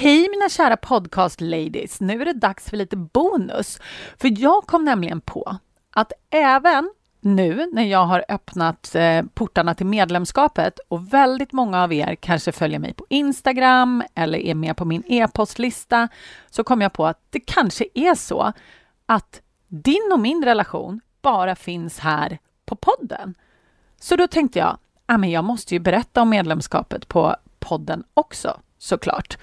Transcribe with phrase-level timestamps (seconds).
[0.00, 2.00] Hej mina kära podcast ladies!
[2.00, 3.80] Nu är det dags för lite bonus.
[4.16, 5.56] För jag kom nämligen på
[5.90, 6.90] att även
[7.20, 12.52] nu när jag har öppnat eh, portarna till medlemskapet och väldigt många av er kanske
[12.52, 16.08] följer mig på Instagram eller är med på min e-postlista
[16.50, 18.52] så kom jag på att det kanske är så
[19.06, 23.34] att din och min relation bara finns här på podden.
[24.00, 28.60] Så då tänkte jag, ah, men jag måste ju berätta om medlemskapet på podden också
[28.78, 29.38] såklart.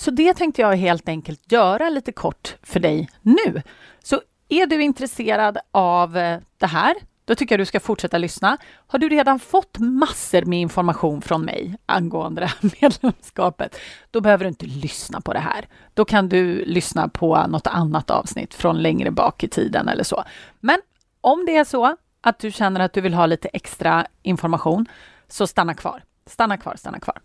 [0.00, 3.62] Så det tänkte jag helt enkelt göra lite kort för dig nu.
[4.02, 8.58] Så är du intresserad av eh, det här, då tycker jag du ska fortsätta lyssna.
[8.86, 13.76] Har du redan fått massor med information från mig angående det här medlemskapet,
[14.10, 15.68] då behöver du inte lyssna på det här.
[15.94, 20.24] Då kan du lyssna på något annat avsnitt från längre bak i tiden eller så.
[20.60, 20.78] Men
[21.20, 24.86] om det är så att du känner att du vill ha lite extra information,
[25.28, 26.02] så stanna kvar.
[26.30, 27.20] Stanna kvar, stanna kvar.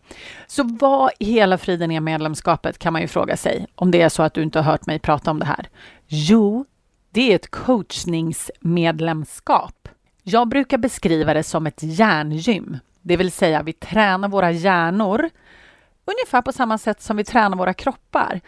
[0.48, 4.09] Så vad i hela friden är medlemskapet kan man ju fråga sig om det är
[4.09, 5.70] så att du inte har hört mig prata om det här.
[6.07, 6.66] Jo,
[7.12, 9.90] det är ett coachningsmedlemskap.
[10.24, 15.29] Jag brukar beskriva det som ett hjärngym, det vill säga vi tränar våra hjärnor
[16.05, 18.41] ungefär på samma sätt som vi tränar våra kroppar.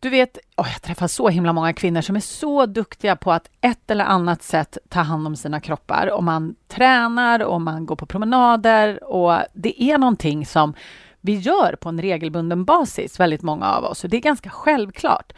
[0.00, 3.50] Du vet, oh, jag träffar så himla många kvinnor som är så duktiga på att
[3.60, 6.10] ett eller annat sätt ta hand om sina kroppar.
[6.12, 10.74] Om man tränar om man går på promenader och det är någonting som
[11.20, 14.04] vi gör på en regelbunden basis, väldigt många av oss.
[14.04, 15.32] Och det är ganska självklart.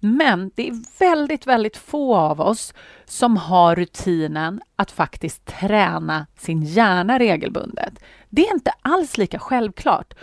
[0.00, 2.74] Men det är väldigt, väldigt få av oss
[3.04, 7.94] som har rutinen att faktiskt träna sin hjärna regelbundet.
[8.28, 10.14] Det är inte alls lika självklart.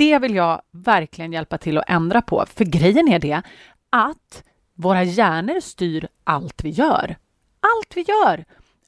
[0.00, 2.44] Det vill jag verkligen hjälpa till att ändra på.
[2.54, 3.42] För grejen är det
[3.90, 7.16] att våra hjärnor styr allt vi gör.
[7.60, 8.44] Allt vi gör!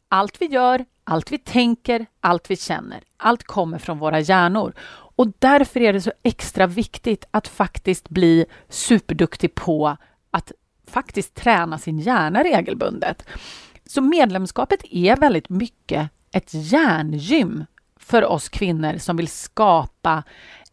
[0.08, 3.00] Allt vi gör, allt vi tänker, allt vi känner.
[3.16, 4.72] Allt kommer från våra hjärnor.
[5.16, 9.96] Och därför är det så extra viktigt att faktiskt bli superduktig på
[10.30, 10.52] att
[10.86, 13.24] faktiskt träna sin hjärna regelbundet.
[13.86, 17.64] Så medlemskapet är väldigt mycket ett hjärngym
[17.96, 20.22] för oss kvinnor som vill skapa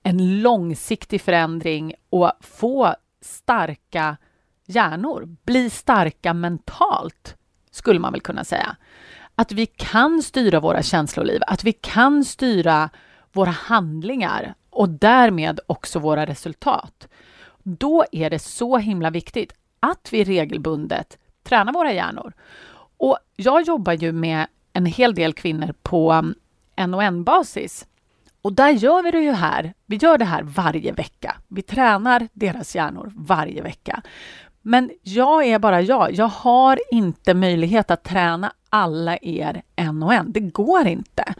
[0.09, 4.17] en långsiktig förändring och få starka
[4.65, 7.35] hjärnor, bli starka mentalt,
[7.71, 8.75] skulle man väl kunna säga.
[9.35, 12.89] Att vi kan styra våra känsloliv, att vi kan styra
[13.31, 17.07] våra handlingar och därmed också våra resultat.
[17.63, 22.33] Då är det så himla viktigt att vi regelbundet tränar våra hjärnor.
[22.97, 26.33] Och jag jobbar ju med en hel del kvinnor på
[26.75, 27.85] en och en basis
[28.41, 29.73] och där gör vi det ju här.
[29.85, 31.35] Vi gör det här varje vecka.
[31.47, 34.01] Vi tränar deras hjärnor varje vecka.
[34.61, 36.13] Men jag är bara jag.
[36.13, 40.31] Jag har inte möjlighet att träna alla er en och en.
[40.31, 41.33] Det går inte.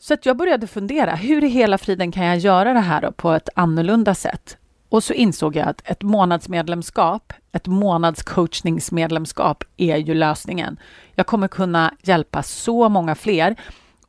[0.00, 3.32] Så att jag började fundera, hur i hela friden kan jag göra det här på
[3.32, 4.56] ett annorlunda sätt?
[4.88, 10.76] Och så insåg jag att ett månadsmedlemskap, ett månadscoachningsmedlemskap är ju lösningen.
[11.14, 13.56] Jag kommer kunna hjälpa så många fler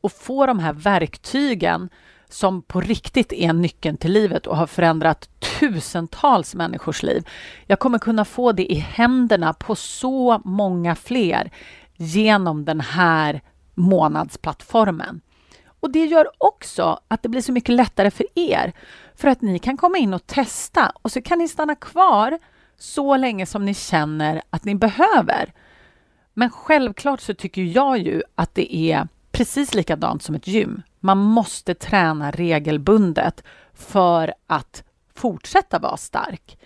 [0.03, 1.89] och få de här verktygen
[2.29, 7.27] som på riktigt är nyckeln till livet och har förändrat tusentals människors liv.
[7.67, 11.51] Jag kommer kunna få det i händerna på så många fler
[11.97, 13.41] genom den här
[13.73, 15.21] månadsplattformen.
[15.79, 18.73] Och det gör också att det blir så mycket lättare för er
[19.15, 22.39] för att ni kan komma in och testa och så kan ni stanna kvar
[22.77, 25.53] så länge som ni känner att ni behöver.
[26.33, 30.81] Men självklart så tycker jag ju att det är precis likadant som ett gym.
[30.99, 34.83] Man måste träna regelbundet för att
[35.15, 36.57] fortsätta vara stark.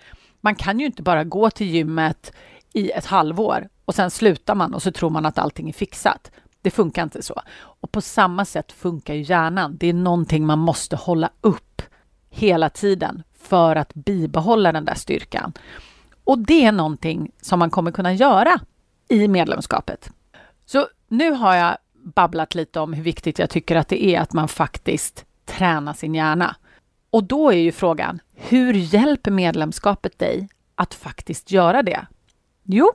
[0.42, 2.34] Man kan ju inte bara gå till gymmet
[2.74, 6.32] i ett halvår och sen slutar man och så tror man att allting är fixat.
[6.62, 7.42] Det funkar inte så.
[7.58, 9.78] Och på samma sätt funkar ju hjärnan.
[9.78, 11.82] Det är någonting man måste hålla upp
[12.30, 15.54] hela tiden för att bibehålla den där styrkan.
[16.24, 18.60] Och det är någonting som man kommer kunna göra
[19.10, 20.10] i medlemskapet.
[20.66, 21.78] Så nu har jag
[22.16, 26.16] babblat lite om hur viktigt jag tycker att det är att man faktiskt tränar sin
[26.16, 26.56] hjärna.
[27.10, 32.08] Och då är ju frågan, hur hjälper medlemskapet dig att faktiskt göra det?
[32.64, 32.92] Jo,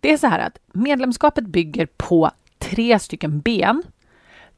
[0.00, 3.82] det är så här att medlemskapet bygger på tre stycken ben.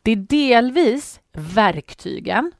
[0.02, 2.52] Det är delvis verktygen,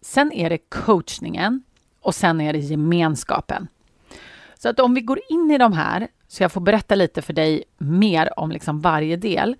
[0.00, 1.62] sen är det coachningen
[2.00, 3.68] och sen är det gemenskapen.
[4.54, 7.32] Så att om vi går in i de här, så jag får berätta lite för
[7.32, 9.56] dig mer om liksom varje del,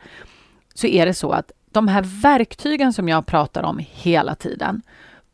[0.74, 4.82] så är det så att de här verktygen som jag pratar om hela tiden,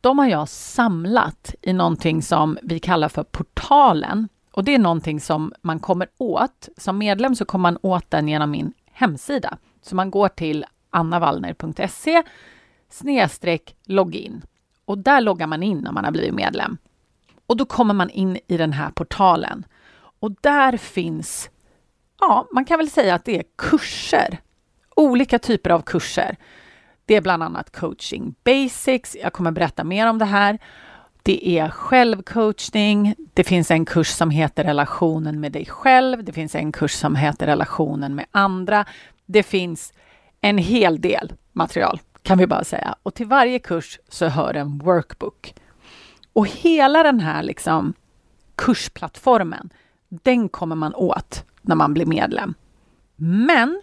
[0.00, 4.28] de har jag samlat i någonting som vi kallar för portalen.
[4.50, 6.68] Och det är någonting som man kommer åt.
[6.76, 9.58] Som medlem så kommer man åt den genom min hemsida.
[9.82, 12.22] Så man går till annavallner.se
[12.90, 14.42] snedstreck login
[14.84, 16.78] och där loggar man in när man har blivit medlem.
[17.46, 19.66] Och då kommer man in i den här portalen.
[20.20, 21.50] Och där finns,
[22.20, 24.38] ja, man kan väl säga att det är kurser.
[24.96, 26.36] Olika typer av kurser.
[27.04, 29.16] Det är bland annat coaching basics.
[29.22, 30.58] Jag kommer berätta mer om det här.
[31.22, 33.14] Det är självcoachning.
[33.34, 36.24] Det finns en kurs som heter relationen med dig själv.
[36.24, 38.84] Det finns en kurs som heter relationen med andra.
[39.26, 39.92] Det finns
[40.40, 42.96] en hel del material kan vi bara säga.
[43.02, 45.54] Och till varje kurs så hör en workbook.
[46.32, 47.94] Och hela den här liksom
[48.54, 49.70] kursplattformen,
[50.08, 52.54] den kommer man åt när man blir medlem.
[53.16, 53.82] Men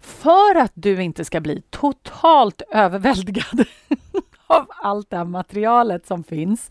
[0.00, 3.64] för att du inte ska bli totalt överväldigad
[4.46, 6.70] av allt det här materialet som finns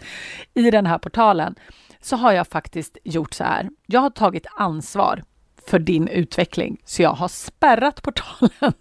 [0.53, 1.55] i den här portalen
[2.01, 3.69] så har jag faktiskt gjort så här.
[3.85, 5.23] Jag har tagit ansvar
[5.67, 8.73] för din utveckling, så jag har spärrat portalen.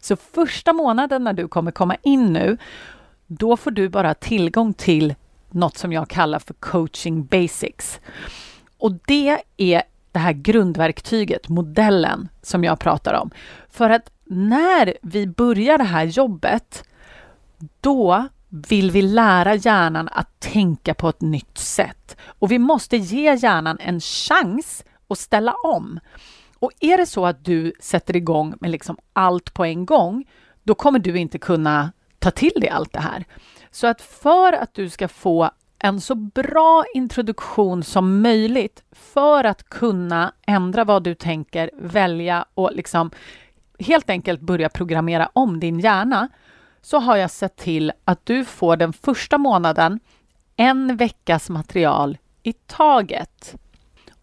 [0.00, 2.58] Så första månaden när du kommer komma in nu,
[3.26, 5.14] då får du bara tillgång till
[5.50, 8.00] något som jag kallar för coaching basics.
[8.78, 9.82] Och det är
[10.14, 13.30] det här grundverktyget, modellen som jag pratar om.
[13.68, 16.84] För att när vi börjar det här jobbet,
[17.80, 22.16] då vill vi lära hjärnan att tänka på ett nytt sätt.
[22.26, 26.00] Och vi måste ge hjärnan en chans att ställa om.
[26.58, 30.24] Och är det så att du sätter igång med liksom allt på en gång,
[30.62, 33.24] då kommer du inte kunna ta till dig allt det här.
[33.70, 35.50] Så att för att du ska få
[35.84, 42.72] en så bra introduktion som möjligt för att kunna ändra vad du tänker, välja och
[42.72, 43.10] liksom
[43.78, 46.28] helt enkelt börja programmera om din hjärna,
[46.82, 50.00] så har jag sett till att du får den första månaden
[50.56, 53.54] en veckas material i taget.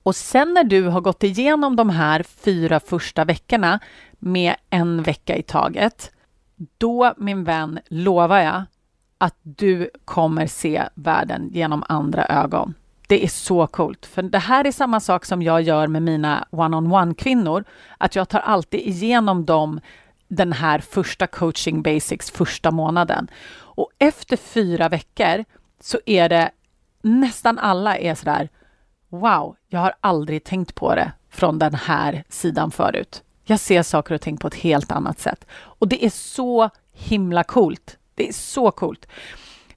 [0.03, 3.79] Och sen när du har gått igenom de här fyra första veckorna
[4.19, 6.11] med en vecka i taget,
[6.77, 8.63] då min vän lovar jag
[9.21, 12.73] att du kommer se världen genom andra ögon.
[13.07, 16.47] Det är så coolt, för det här är samma sak som jag gör med mina
[16.49, 17.63] one-on-one-kvinnor,
[17.97, 19.79] att jag tar alltid igenom dem
[20.27, 23.27] den här första coaching basics första månaden.
[23.53, 25.45] Och efter fyra veckor
[25.81, 26.51] så är det
[27.01, 28.49] nästan alla är sådär
[29.09, 33.23] Wow, jag har aldrig tänkt på det från den här sidan förut.
[33.43, 35.45] Jag ser saker och ting på ett helt annat sätt.
[35.51, 37.97] Och det är så himla coolt.
[38.21, 39.07] Det är så coolt.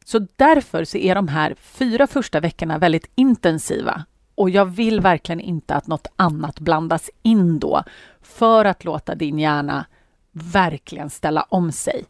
[0.05, 4.05] Så därför så är de här fyra första veckorna väldigt intensiva.
[4.35, 7.83] Och jag vill verkligen inte att något annat blandas in då
[8.23, 9.87] för att låta din hjärna
[10.33, 12.05] verkligen ställa om sig.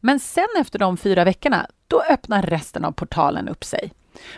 [0.00, 3.92] Men sen efter de fyra veckorna, då öppnar resten av portalen upp sig.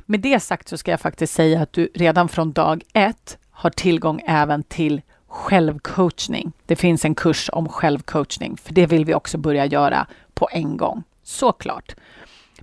[0.07, 3.71] Med det sagt så ska jag faktiskt säga att du redan från dag ett har
[3.71, 6.53] tillgång även till självcoachning.
[6.67, 10.77] Det finns en kurs om självcoachning, för det vill vi också börja göra på en
[10.77, 11.05] gång.
[11.23, 11.95] Såklart.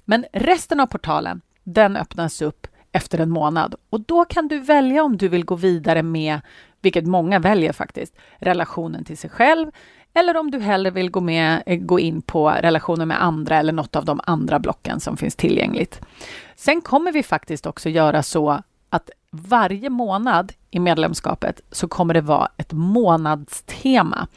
[0.06, 5.04] Men resten av portalen, den öppnas upp efter en månad och då kan du välja
[5.04, 6.42] om du vill gå vidare med,
[6.82, 9.72] vilket många väljer faktiskt, relationen till sig själv
[10.14, 13.74] eller om du hellre vill gå, med, eh, gå in på relationer med andra eller
[13.74, 16.02] något av de andra blocken som finns tillgängligt.
[16.56, 22.22] Sen kommer vi faktiskt också göra så att varje månad i medlemskapet så kommer det
[22.22, 24.28] vara ett månadstema.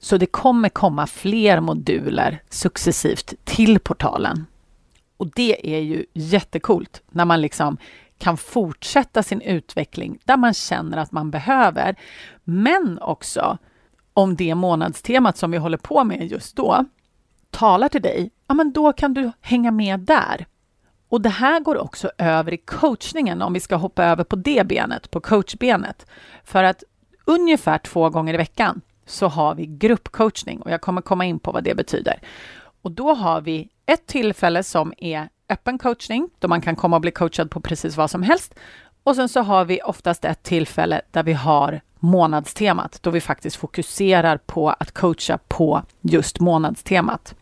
[0.00, 4.46] Så det kommer komma fler moduler successivt till portalen.
[5.16, 7.76] Och det är ju jättekult när man liksom
[8.18, 11.96] kan fortsätta sin utveckling där man känner att man behöver,
[12.44, 13.58] men också
[14.14, 16.84] om det månadstemat som vi håller på med just då
[17.50, 20.46] talar till dig, ja men då kan du hänga med där.
[21.08, 24.66] Och det här går också över i coachningen om vi ska hoppa över på det
[24.66, 26.06] benet, på coachbenet.
[26.44, 26.84] För att
[27.24, 31.52] ungefär två gånger i veckan så har vi gruppcoachning och jag kommer komma in på
[31.52, 32.20] vad det betyder.
[32.82, 37.02] Och då har vi ett tillfälle som är öppen coachning, då man kan komma och
[37.02, 38.54] bli coachad på precis vad som helst.
[39.02, 43.56] Och sen så har vi oftast ett tillfälle där vi har månadstemat, då vi faktiskt
[43.56, 47.34] fokuserar på att coacha på just månadstemat.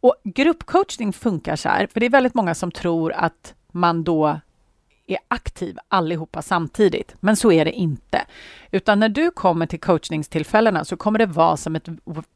[0.00, 4.40] Och gruppcoachning funkar så här, för det är väldigt många som tror att man då
[5.10, 8.26] är aktiv allihopa samtidigt, men så är det inte.
[8.70, 11.88] Utan när du kommer till coachningstillfällena så kommer det vara som ett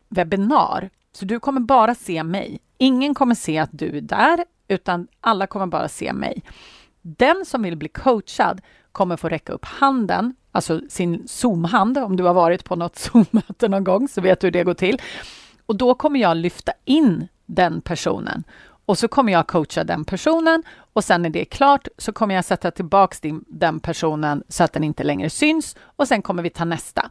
[0.09, 0.91] webbinar.
[1.13, 2.61] Så du kommer bara se mig.
[2.79, 6.43] Ingen kommer se att du är där, utan alla kommer bara se mig.
[7.03, 8.61] Den som vill bli coachad
[8.93, 11.99] kommer få räcka upp handen, alltså sin Zoom-hand.
[11.99, 14.75] Om du har varit på något Zoom-möte någon gång så vet du hur det går
[14.75, 15.01] till.
[15.67, 18.45] Och då kommer jag lyfta in den personen
[18.87, 20.63] och så kommer jag coacha den personen
[20.93, 24.65] och sen när det är klart så kommer jag sätta tillbaks din, den personen så
[24.65, 27.11] att den inte längre syns och sen kommer vi ta nästa.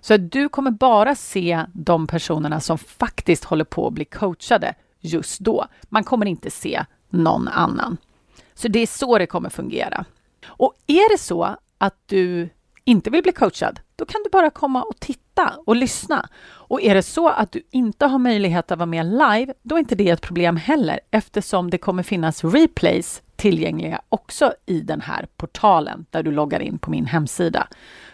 [0.00, 5.40] Så du kommer bara se de personerna som faktiskt håller på att bli coachade just
[5.40, 5.66] då.
[5.82, 7.96] Man kommer inte se någon annan.
[8.54, 10.04] Så det är så det kommer fungera.
[10.46, 12.48] Och är det så att du
[12.84, 15.21] inte vill bli coachad, då kan du bara komma och titta
[15.64, 16.28] och lyssna.
[16.44, 19.78] Och är det så att du inte har möjlighet att vara med live, då är
[19.78, 25.26] inte det ett problem heller eftersom det kommer finnas replays tillgängliga också i den här
[25.36, 27.68] portalen där du loggar in på min hemsida.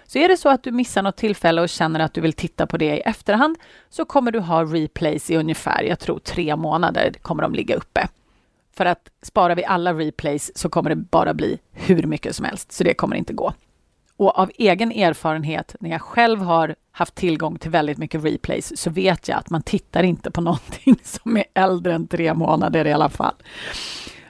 [0.07, 2.67] Så är det så att du missar något tillfälle och känner att du vill titta
[2.67, 3.57] på det i efterhand
[3.89, 8.09] så kommer du ha replays i ungefär, jag tror tre månader kommer de ligga uppe.
[8.77, 12.73] För att sparar vi alla replays så kommer det bara bli hur mycket som helst,
[12.73, 13.53] så det kommer inte gå.
[14.19, 18.91] Och av egen erfarenhet, när jag själv har haft tillgång till väldigt mycket replays, så
[18.91, 22.93] vet jag att man tittar inte på någonting som är äldre än tre månader i
[22.93, 23.35] alla fall.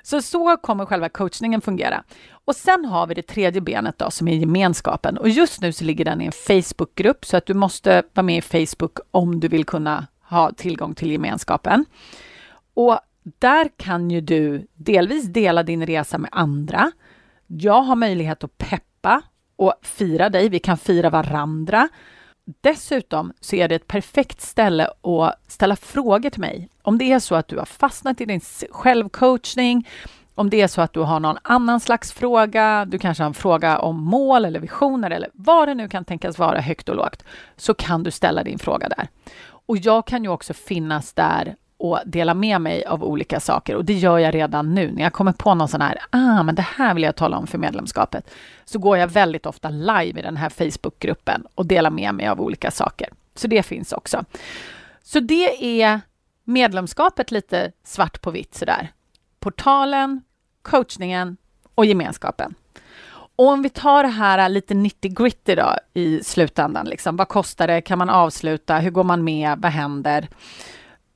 [0.03, 2.03] Så så kommer själva coachningen fungera.
[2.31, 5.19] Och sen har vi det tredje benet då, som är gemenskapen.
[5.19, 8.39] Och just nu så ligger den i en Facebookgrupp, så att du måste vara med
[8.39, 11.85] i Facebook om du vill kunna ha tillgång till gemenskapen.
[12.75, 13.01] Och
[13.39, 16.93] där kan ju du delvis dela din resa med andra.
[17.47, 19.23] Jag har möjlighet att peppa
[19.59, 20.49] och fira dig.
[20.49, 21.89] Vi kan fira varandra.
[22.61, 26.69] Dessutom så är det ett perfekt ställe att ställa frågor till mig.
[26.83, 29.89] Om det är så att du har fastnat i din självcoachning,
[30.35, 33.35] om det är så att du har någon annan slags fråga, du kanske har en
[33.35, 37.25] fråga om mål eller visioner eller vad det nu kan tänkas vara högt och lågt,
[37.57, 39.09] så kan du ställa din fråga där.
[39.67, 43.77] Och jag kan ju också finnas där och dela med mig av olika saker.
[43.77, 44.93] Och det gör jag redan nu.
[44.93, 47.47] När jag kommer på någon sån här, ah, men det här vill jag tala om
[47.47, 48.31] för medlemskapet,
[48.65, 52.41] så går jag väldigt ofta live i den här Facebookgruppen och delar med mig av
[52.41, 53.09] olika saker.
[53.35, 54.25] Så det finns också.
[55.03, 56.01] Så det är
[56.45, 58.93] medlemskapet lite svart på vitt sådär.
[59.41, 60.23] Portalen,
[60.63, 61.37] coachningen
[61.75, 62.55] och gemenskapen.
[63.37, 67.67] Och om vi tar det här lite 90 gritty då i slutändan, liksom, vad kostar
[67.67, 67.81] det?
[67.81, 68.79] Kan man avsluta?
[68.79, 69.59] Hur går man med?
[69.59, 70.29] Vad händer?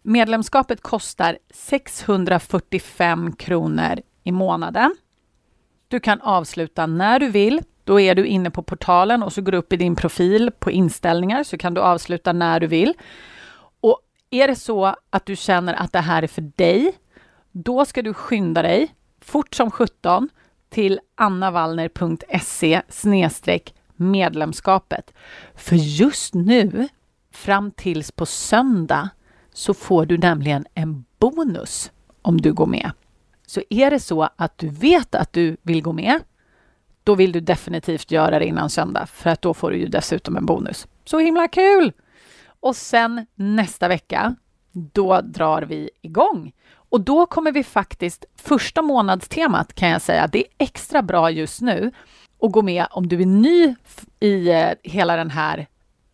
[0.02, 4.96] Medlemskapet kostar 645 kronor i månaden.
[5.88, 7.62] Du kan avsluta när du vill.
[7.84, 10.70] Då är du inne på portalen och så går du upp i din profil på
[10.70, 12.94] inställningar så kan du avsluta när du vill.
[13.80, 16.92] Och är det så att du känner att det här är för dig,
[17.52, 20.28] då ska du skynda dig fort som 17
[20.70, 22.82] till annavallner.se
[23.96, 25.14] medlemskapet.
[25.54, 26.88] För just nu,
[27.32, 29.08] fram tills på söndag,
[29.52, 31.90] så får du nämligen en bonus
[32.22, 32.90] om du går med.
[33.46, 36.20] Så är det så att du vet att du vill gå med,
[37.04, 40.36] då vill du definitivt göra det innan söndag, för att då får du ju dessutom
[40.36, 40.86] en bonus.
[41.04, 41.92] Så himla kul!
[42.60, 44.34] Och sen nästa vecka,
[44.72, 46.52] då drar vi igång.
[46.74, 51.60] Och då kommer vi faktiskt, första månadstemat kan jag säga, det är extra bra just
[51.60, 51.92] nu
[52.42, 53.74] att gå med om du är ny
[54.20, 55.66] i eh, hela den här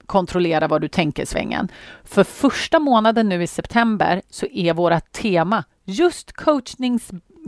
[0.09, 1.69] kontrollera vad du tänker-svängen.
[2.05, 6.33] För första månaden nu i september så är våra tema just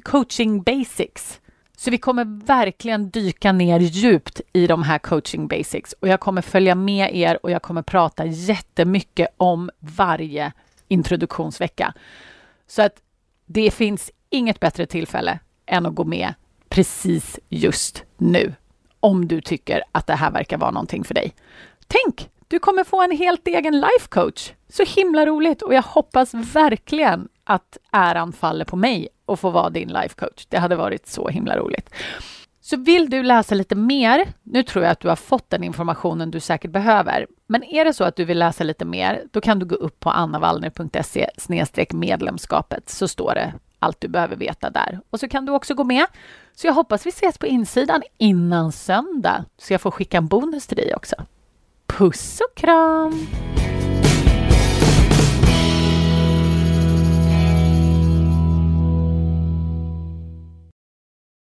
[0.04, 1.40] coaching basics.
[1.76, 6.42] Så vi kommer verkligen dyka ner djupt i de här coaching basics och jag kommer
[6.42, 10.52] följa med er och jag kommer prata jättemycket om varje
[10.88, 11.94] introduktionsvecka.
[12.66, 12.94] Så att
[13.46, 16.34] det finns inget bättre tillfälle än att gå med
[16.68, 18.54] precis just nu
[19.00, 21.34] om du tycker att det här verkar vara någonting för dig.
[21.86, 24.52] Tänk du kommer få en helt egen life coach.
[24.68, 29.70] Så himla roligt och jag hoppas verkligen att äran faller på mig och få vara
[29.70, 30.46] din life coach.
[30.48, 31.90] Det hade varit så himla roligt.
[32.60, 36.30] Så vill du läsa lite mer, nu tror jag att du har fått den informationen
[36.30, 39.58] du säkert behöver, men är det så att du vill läsa lite mer, då kan
[39.58, 41.26] du gå upp på annavallner.se
[41.92, 45.00] medlemskapet så står det allt du behöver veta där.
[45.10, 46.06] Och så kan du också gå med.
[46.54, 50.66] Så jag hoppas vi ses på insidan innan söndag, så jag får skicka en bonus
[50.66, 51.16] till dig också.
[51.90, 53.26] Puss och kram!